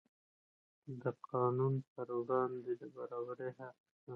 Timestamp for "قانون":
1.29-1.73